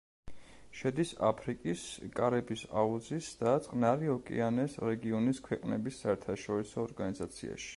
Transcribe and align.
შედის 0.77 1.09
აფრიკის, 1.27 1.83
კარიბის 2.19 2.63
აუზის 2.83 3.29
და 3.41 3.53
წყნარი 3.67 4.11
ოკეანის 4.15 4.79
რეგიონის 4.87 5.43
ქვეყნების 5.49 6.01
საერთაშორისო 6.07 6.87
ორგანიზაციაში. 6.87 7.69